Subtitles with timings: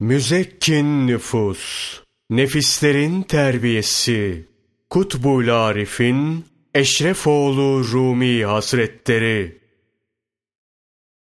[0.00, 1.94] Müzekkin nüfus,
[2.30, 4.48] nefislerin terbiyesi,
[4.90, 9.60] Kutbul Arif'in Eşrefoğlu Rumi Hazretleri.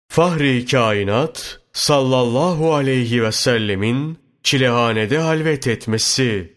[0.09, 6.57] Fahri kainat sallallahu aleyhi ve sellemin çilehanede halvet etmesi.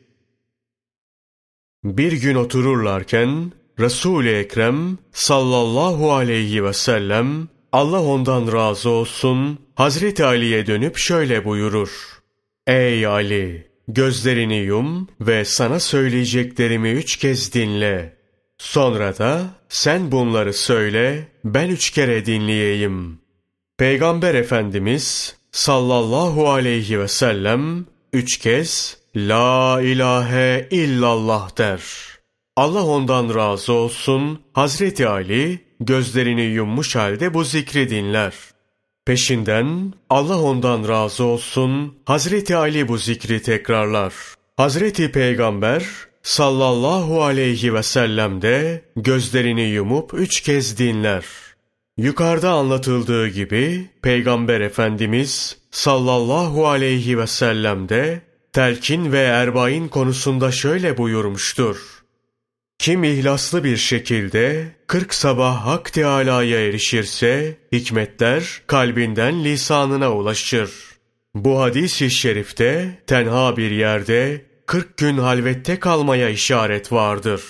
[1.83, 10.67] Bir gün otururlarken Resul-i Ekrem sallallahu aleyhi ve sellem Allah ondan razı olsun Hazreti Ali'ye
[10.67, 11.89] dönüp şöyle buyurur.
[12.67, 13.67] Ey Ali!
[13.87, 18.17] Gözlerini yum ve sana söyleyeceklerimi üç kez dinle.
[18.57, 23.21] Sonra da sen bunları söyle, ben üç kere dinleyeyim.
[23.77, 31.81] Peygamber Efendimiz sallallahu aleyhi ve sellem üç kez La ilahe illallah der.
[32.55, 38.33] Allah ondan razı olsun, Hazreti Ali gözlerini yummuş halde bu zikri dinler.
[39.09, 44.13] Peşinden Allah ondan razı olsun Hazreti Ali bu zikri tekrarlar.
[44.57, 45.85] Hazreti Peygamber
[46.23, 51.25] sallallahu aleyhi ve sellem de gözlerini yumup üç kez dinler.
[51.97, 58.21] Yukarıda anlatıldığı gibi Peygamber Efendimiz sallallahu aleyhi ve sellem de
[58.53, 61.98] telkin ve erbain konusunda şöyle buyurmuştur.
[62.79, 70.71] Kim ihlaslı bir şekilde kırk sabah Hak Teâlâ'ya erişirse, hikmetler kalbinden lisanına ulaşır.
[71.35, 77.43] Bu hadis-i şerifte tenha bir yerde kırk gün halvette kalmaya işaret vardır.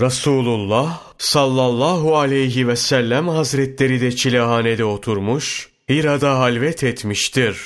[0.00, 7.58] Resulullah sallallahu aleyhi ve sellem hazretleri de çilehanede oturmuş, Hira'da halvet etmiştir.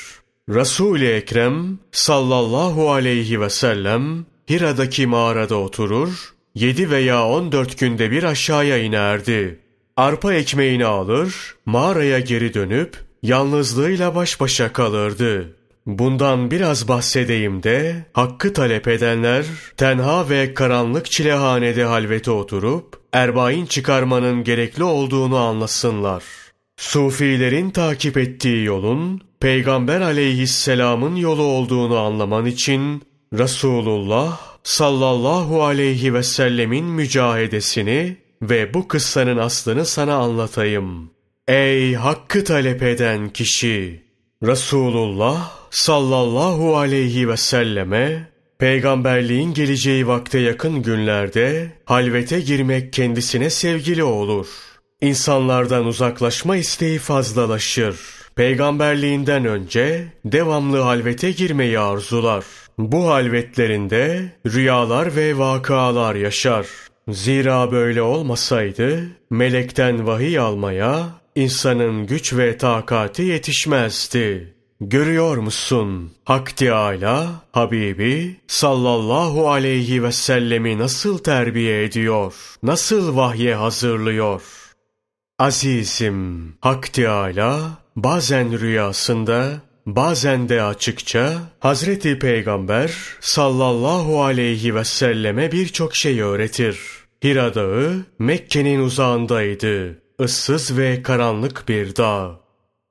[0.49, 8.23] Resul-i Ekrem sallallahu aleyhi ve sellem Hira'daki mağarada oturur, yedi veya on dört günde bir
[8.23, 9.59] aşağıya inerdi.
[9.97, 15.57] Arpa ekmeğini alır, mağaraya geri dönüp yalnızlığıyla baş başa kalırdı.
[15.87, 19.45] Bundan biraz bahsedeyim de, hakkı talep edenler,
[19.77, 26.25] tenha ve karanlık çilehanede halvete oturup, erbain çıkarmanın gerekli olduğunu anlasınlar.
[26.77, 36.85] Sufilerin takip ettiği yolun, Peygamber aleyhisselamın yolu olduğunu anlaman için, Resulullah sallallahu aleyhi ve sellemin
[36.85, 41.11] mücahedesini ve bu kıssanın aslını sana anlatayım.
[41.49, 44.03] Ey hakkı talep eden kişi!
[44.43, 54.47] Resulullah sallallahu aleyhi ve selleme peygamberliğin geleceği vakte yakın günlerde halvete girmek kendisine sevgili olur.
[55.01, 57.97] İnsanlardan uzaklaşma isteği fazlalaşır.
[58.37, 62.45] Peygamberliğinden önce devamlı halvete girmeyi arzular.
[62.81, 66.67] Bu halvetlerinde rüyalar ve vakalar yaşar.
[67.09, 74.55] Zira böyle olmasaydı melekten vahiy almaya insanın güç ve takati yetişmezdi.
[74.81, 76.13] Görüyor musun?
[76.25, 82.35] Hak Teâlâ, Habibi sallallahu aleyhi ve sellemi nasıl terbiye ediyor?
[82.63, 84.43] Nasıl vahye hazırlıyor?
[85.39, 89.61] Azizim, Hak Teâlâ bazen rüyasında
[89.97, 96.79] bazen de açıkça Hazreti Peygamber sallallahu aleyhi ve selleme birçok şey öğretir.
[97.25, 100.03] Hira Dağı Mekke'nin uzağındaydı.
[100.25, 102.41] Issız ve karanlık bir dağ.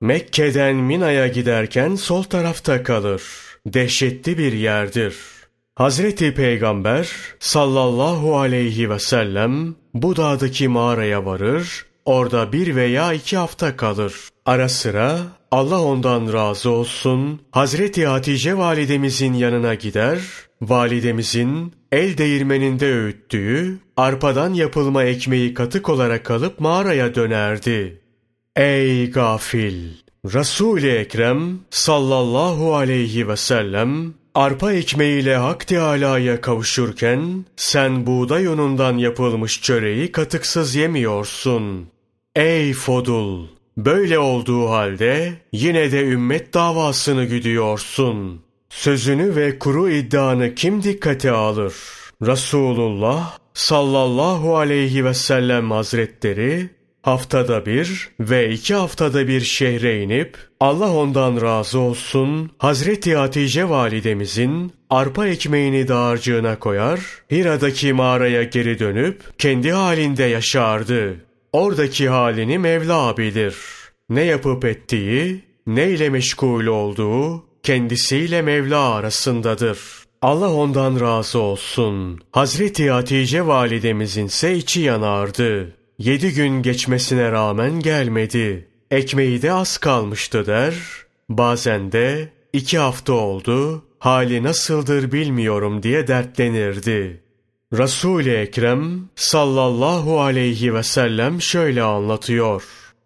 [0.01, 3.23] Mekke'den Mina'ya giderken sol tarafta kalır.
[3.65, 5.15] Dehşetli bir yerdir.
[5.75, 7.09] Hazreti Peygamber
[7.39, 14.13] sallallahu aleyhi ve sellem bu dağdaki mağaraya varır, orada bir veya iki hafta kalır.
[14.45, 15.19] Ara sıra
[15.51, 20.19] Allah ondan razı olsun Hazreti Hatice validemizin yanına gider,
[20.61, 28.01] validemizin el değirmeninde öğüttüğü arpadan yapılma ekmeği katık olarak alıp mağaraya dönerdi.
[28.55, 29.89] Ey gafil!
[30.25, 39.61] Resul-i Ekrem sallallahu aleyhi ve sellem arpa ekmeğiyle Hak Teâlâ'ya kavuşurken sen buğday unundan yapılmış
[39.61, 41.87] çöreği katıksız yemiyorsun.
[42.35, 43.47] Ey Fodul!
[43.77, 48.41] Böyle olduğu halde yine de ümmet davasını güdüyorsun.
[48.69, 51.73] Sözünü ve kuru iddianı kim dikkate alır?
[52.21, 56.69] Resulullah sallallahu aleyhi ve sellem hazretleri
[57.01, 64.71] haftada bir ve iki haftada bir şehre inip Allah ondan razı olsun Hazreti Hatice validemizin
[64.89, 66.99] arpa ekmeğini dağarcığına koyar,
[67.31, 71.15] Hira'daki mağaraya geri dönüp kendi halinde yaşardı.
[71.53, 73.55] Oradaki halini Mevla bilir.
[74.09, 79.79] Ne yapıp ettiği, neyle meşgul olduğu kendisiyle Mevla arasındadır.
[80.21, 82.19] Allah ondan razı olsun.
[82.31, 85.78] Hazreti Hatice validemizin ise içi yanardı.
[85.99, 88.67] Yedi gün geçmesine rağmen gelmedi.
[88.91, 90.73] Ekmeği de az kalmıştı der.
[91.29, 97.23] Bazen de iki hafta oldu, hali nasıldır bilmiyorum diye dertlenirdi.
[97.73, 102.63] Resul-i Ekrem sallallahu aleyhi ve sellem şöyle anlatıyor.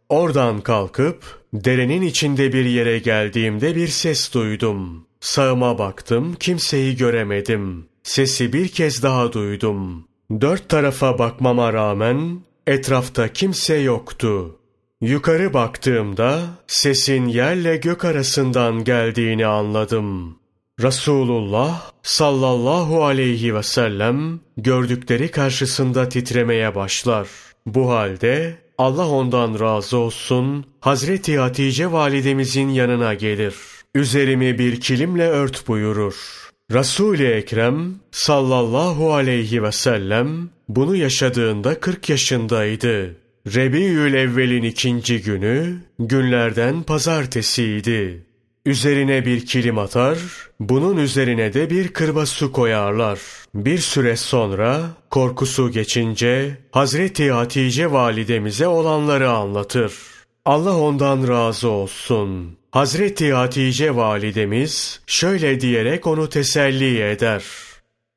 [0.09, 1.23] Oradan kalkıp
[1.53, 5.07] derenin içinde bir yere geldiğimde bir ses duydum.
[5.19, 7.85] Sağıma baktım, kimseyi göremedim.
[8.03, 10.07] Sesi bir kez daha duydum.
[10.41, 14.59] Dört tarafa bakmama rağmen etrafta kimse yoktu.
[15.01, 20.39] Yukarı baktığımda sesin yerle gök arasından geldiğini anladım.
[20.81, 27.27] Resulullah sallallahu aleyhi ve sellem gördükleri karşısında titremeye başlar.
[27.65, 33.55] Bu halde Allah ondan razı olsun Hazreti Hatice validemizin yanına gelir.
[33.95, 36.49] Üzerimi bir kilimle ört buyurur.
[36.73, 43.15] Resul-i Ekrem sallallahu aleyhi ve sellem bunu yaşadığında 40 yaşındaydı.
[43.47, 48.25] Rebiül evvelin ikinci günü günlerden pazartesiydi.
[48.65, 50.17] Üzerine bir kilim atar,
[50.59, 53.19] bunun üzerine de bir kırba su koyarlar.
[53.55, 60.12] Bir süre sonra korkusu geçince Hazreti Hatice validemize olanları anlatır.
[60.45, 62.57] Allah ondan razı olsun.
[62.71, 67.43] Hazreti Hatice validemiz şöyle diyerek onu teselli eder.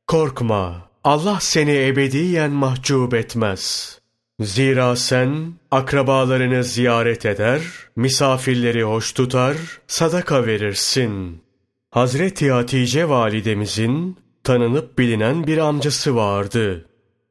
[0.06, 3.96] Korkma, Allah seni ebediyen mahcup etmez.
[4.40, 7.62] Zira sen akrabalarını ziyaret eder,
[7.96, 9.56] misafirleri hoş tutar,
[9.87, 11.43] sadaka verirsin.
[11.90, 16.87] Hazreti Hatice validemizin tanınıp bilinen bir amcası vardı.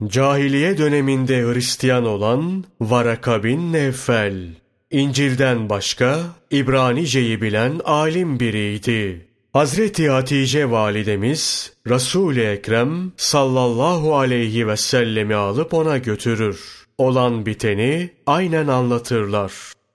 [0.08, 4.65] Cahiliye döneminde Hristiyan olan Varaka bin Nevfel.
[4.96, 6.20] İncil'den başka
[6.52, 9.26] İbranice'yi bilen alim biriydi.
[9.54, 16.86] Hazreti Hatice validemiz Resul-i Ekrem sallallahu aleyhi ve sellemi alıp ona götürür.
[16.98, 19.52] Olan biteni aynen anlatırlar.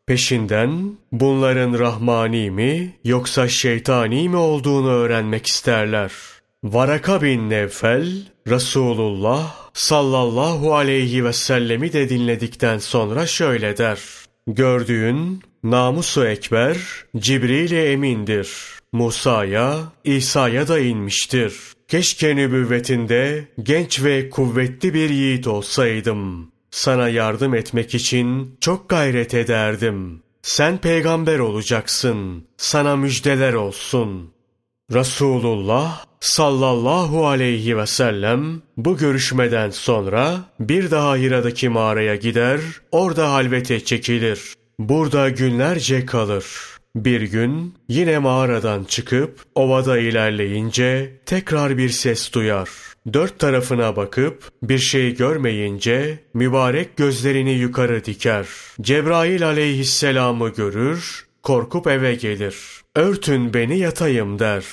[0.07, 6.13] Peşinden bunların rahmani mi yoksa şeytani mi olduğunu öğrenmek isterler.
[6.65, 8.13] Varaka bin Nevfel,
[8.49, 13.99] Resulullah sallallahu aleyhi ve sellemi de dinledikten sonra şöyle der.
[14.55, 16.77] Gördüğün namusu ekber
[17.17, 18.51] Cibril-i emindir.
[18.93, 21.55] Musa'ya, İsa'ya da inmiştir.
[21.89, 26.53] Keşke nübüvvetinde genç ve kuvvetli bir yiğit olsaydım.
[26.71, 30.23] Sana yardım etmek için çok gayret ederdim.
[30.43, 32.45] Sen peygamber olacaksın.
[32.57, 34.31] Sana müjdeler olsun.
[34.93, 42.61] Resulullah sallallahu aleyhi ve sellem bu görüşmeden sonra bir daha Hira'daki mağaraya gider,
[42.93, 44.55] orada halvete çekilir.
[44.79, 46.45] Burada günlerce kalır.
[46.97, 52.69] Bir gün yine mağaradan çıkıp ovada ilerleyince tekrar bir ses duyar.
[53.13, 58.47] Dört tarafına bakıp bir şey görmeyince mübarek gözlerini yukarı diker.
[58.81, 62.57] Cebrail aleyhisselamı görür, korkup eve gelir.
[62.97, 64.65] Örtün beni yatayım der.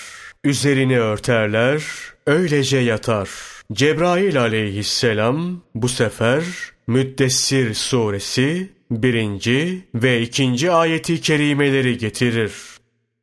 [0.44, 1.84] Üzerini örterler,
[2.25, 3.30] öylece yatar.
[3.74, 6.44] Cebrail aleyhisselam bu sefer
[6.88, 12.54] Müddessir suresi birinci ve ikinci ayeti kerimeleri getirir.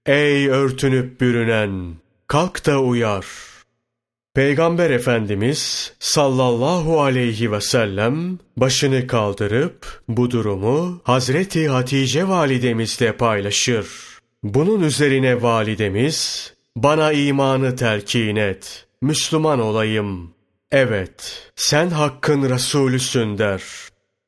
[0.06, 1.94] Ey örtünüp bürünen!
[2.26, 3.26] Kalk da uyar.
[4.34, 13.86] Peygamber Efendimiz sallallahu aleyhi ve sellem başını kaldırıp bu durumu Hazreti Hatice validemizle paylaşır.
[14.42, 20.34] Bunun üzerine validemiz bana imanı telkin et, Müslüman olayım.
[20.72, 23.62] Evet, sen hakkın Resulüsün der.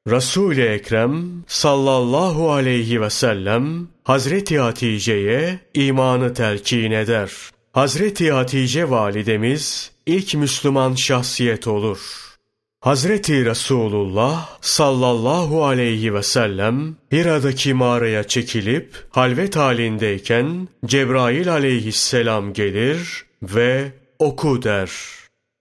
[0.09, 7.31] Resul-i Ekrem sallallahu aleyhi ve sellem Hazreti Hatice'ye imanı telkin eder.
[7.73, 12.27] Hazreti Hatice validemiz ilk Müslüman şahsiyet olur.
[12.81, 23.93] Hazreti Resulullah sallallahu aleyhi ve sellem Hira'daki mağaraya çekilip halvet halindeyken Cebrail aleyhisselam gelir ve
[24.19, 24.91] oku der.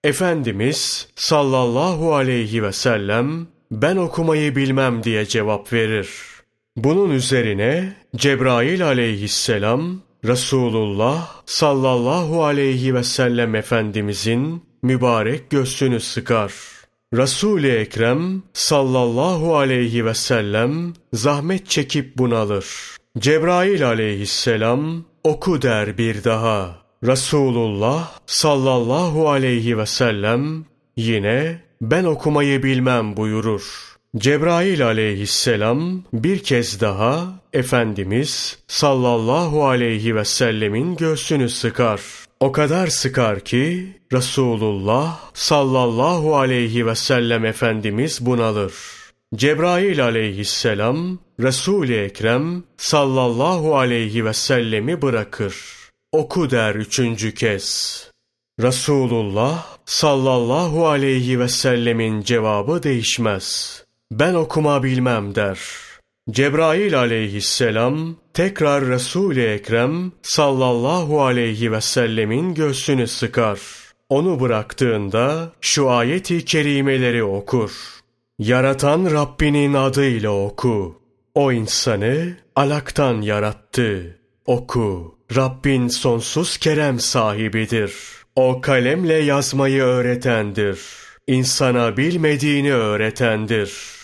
[0.04, 6.10] Efendimiz sallallahu aleyhi ve sellem ben okumayı bilmem diye cevap verir.
[6.76, 16.54] Bunun üzerine Cebrail aleyhisselam Resulullah sallallahu aleyhi ve sellem Efendimizin mübarek göğsünü sıkar.
[17.14, 22.66] Resul-i Ekrem sallallahu aleyhi ve sellem zahmet çekip bunalır.
[23.20, 26.76] Cebrail aleyhisselam oku der bir daha.
[27.04, 30.66] Resulullah sallallahu aleyhi ve sellem
[30.98, 33.95] yine ben okumayı bilmem buyurur.
[34.18, 42.02] Cebrail aleyhisselam bir kez daha Efendimiz sallallahu aleyhi ve sellemin göğsünü sıkar.
[42.40, 48.74] O kadar sıkar ki Resulullah sallallahu aleyhi ve sellem Efendimiz bunalır.
[49.36, 55.56] Cebrail aleyhisselam Resul-i Ekrem sallallahu aleyhi ve sellemi bırakır.
[56.12, 58.02] oku der üçüncü kez.
[58.62, 63.85] Resulullah sallallahu aleyhi ve sellemin cevabı değişmez.
[64.12, 65.60] Ben okuma bilmem der.
[66.32, 73.60] Cebrail aleyhisselam tekrar Resul-i Ekrem sallallahu aleyhi ve sellemin göğsünü sıkar.
[74.10, 77.72] Onu bıraktığında şu ayeti kerimeleri okur.
[78.40, 81.02] Yaratan Rabbinin adıyla oku.
[81.36, 84.20] O insanı alaktan yarattı.
[84.46, 85.16] Oku.
[85.36, 87.94] Rabbin sonsuz kerem sahibidir.
[88.36, 90.80] O kalemle yazmayı öğretendir.
[91.28, 93.95] İnsana bilmediğini öğretendir.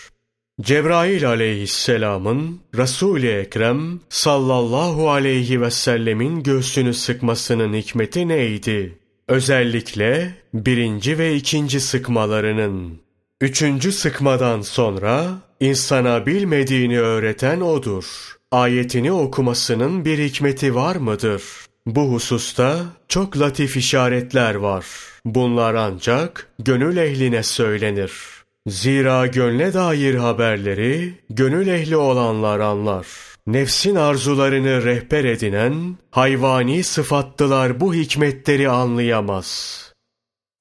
[0.61, 8.99] Cebrail aleyhisselamın Resul-i Ekrem sallallahu aleyhi ve sellemin göğsünü sıkmasının hikmeti neydi?
[9.27, 12.99] Özellikle birinci ve ikinci sıkmalarının.
[13.41, 15.27] Üçüncü sıkmadan sonra
[15.59, 18.05] insana bilmediğini öğreten odur.
[18.51, 21.43] Ayetini okumasının bir hikmeti var mıdır?
[21.85, 24.85] Bu hususta çok latif işaretler var.
[25.25, 28.40] Bunlar ancak gönül ehline söylenir.
[28.67, 33.07] Zira gönle dair haberleri gönül ehli olanlar anlar.
[33.47, 39.81] Nefsin arzularını rehber edinen hayvani sıfatlılar bu hikmetleri anlayamaz.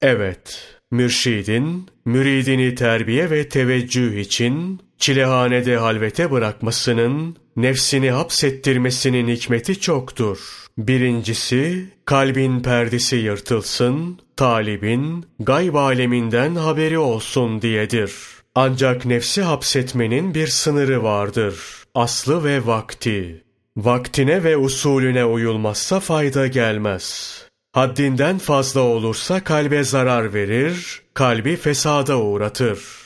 [0.01, 10.39] Evet, mürşidin müridini terbiye ve teveccüh için çilehanede halvete bırakmasının, nefsini hapsettirmesinin hikmeti çoktur.
[10.77, 18.13] Birincisi, kalbin perdesi yırtılsın, talibin gayb aleminden haberi olsun diyedir.
[18.55, 21.55] Ancak nefsi hapsetmenin bir sınırı vardır.
[21.95, 23.43] Aslı ve vakti.
[23.77, 27.35] Vaktine ve usulüne uyulmazsa fayda gelmez.
[27.71, 33.00] Haddinden fazla olursa kalbe zarar verir, kalbi fesada uğratır.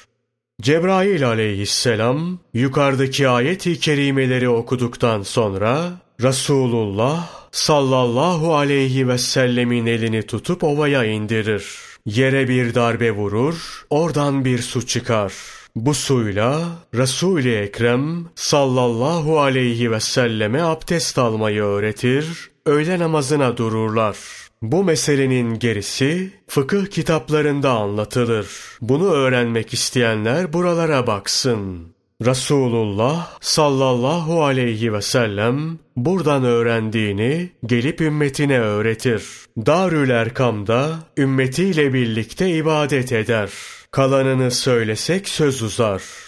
[0.61, 11.03] Cebrail aleyhisselam yukarıdaki ayet-i kerimeleri okuduktan sonra Resulullah sallallahu aleyhi ve sellemin elini tutup ovaya
[11.03, 11.65] indirir.
[12.05, 15.33] Yere bir darbe vurur, oradan bir su çıkar.
[15.75, 16.61] Bu suyla
[16.93, 24.17] Resul-i Ekrem sallallahu aleyhi ve selleme abdest almayı öğretir, öğle namazına dururlar.
[24.71, 28.47] Bu meselenin gerisi fıkıh kitaplarında anlatılır.
[28.81, 31.87] Bunu öğrenmek isteyenler buralara baksın.
[32.25, 39.23] Resulullah sallallahu aleyhi ve sellem buradan öğrendiğini gelip ümmetine öğretir.
[39.57, 43.49] Darül Erkam'da ümmetiyle birlikte ibadet eder.
[43.91, 46.24] Kalanını söylesek söz uzar.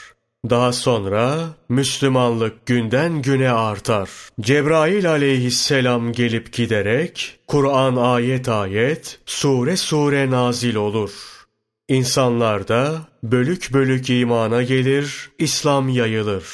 [0.49, 1.39] Daha sonra
[1.69, 4.09] Müslümanlık günden güne artar.
[4.41, 11.11] Cebrail aleyhisselam gelip giderek Kur'an ayet ayet, sure sure nazil olur.
[11.87, 16.45] İnsanlar da bölük bölük imana gelir, İslam yayılır.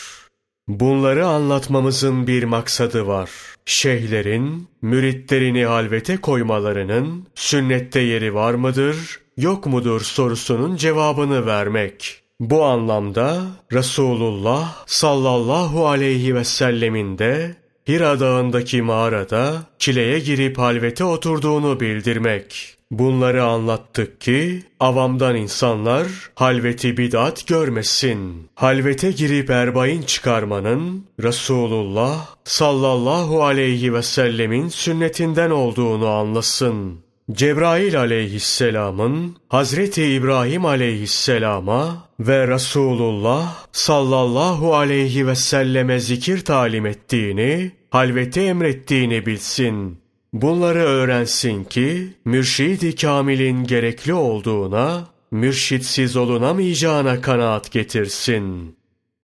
[0.68, 3.30] Bunları anlatmamızın bir maksadı var.
[3.66, 12.23] Şeyhlerin, müritlerini halvete koymalarının sünnette yeri var mıdır, yok mudur sorusunun cevabını vermek.
[12.40, 17.56] Bu anlamda Resulullah sallallahu aleyhi ve sellemin de
[17.88, 22.78] Hira dağındaki mağarada çileye girip halvete oturduğunu bildirmek.
[22.92, 28.50] Bunları anlattık ki avamdan insanlar halveti bid'at görmesin.
[28.56, 37.02] Halvete girip erbain çıkarmanın Resulullah sallallahu aleyhi ve sellemin sünnetinden olduğunu anlasın.
[37.32, 48.42] Cebrail aleyhisselamın Hazreti İbrahim aleyhisselama ve Resulullah sallallahu aleyhi ve selleme zikir talim ettiğini, halveti
[48.42, 49.98] emrettiğini bilsin.
[50.34, 58.83] Bunları öğrensin ki mürşid-i kamilin gerekli olduğuna, mürşitsiz olunamayacağına kanaat getirsin.''